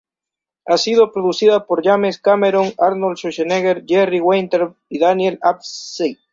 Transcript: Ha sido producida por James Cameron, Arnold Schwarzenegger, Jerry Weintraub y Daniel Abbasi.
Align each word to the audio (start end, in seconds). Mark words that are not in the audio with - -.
Ha 0.65 0.77
sido 0.79 1.11
producida 1.11 1.67
por 1.67 1.83
James 1.85 2.17
Cameron, 2.17 2.73
Arnold 2.79 3.17
Schwarzenegger, 3.17 3.83
Jerry 3.85 4.19
Weintraub 4.19 4.73
y 4.89 4.97
Daniel 4.97 5.37
Abbasi. 5.43 6.17